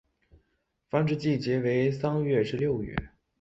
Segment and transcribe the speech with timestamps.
[0.89, 2.95] 繁殖季节为三月至六月。